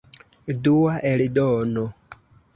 [0.63, 1.85] Dua eldono.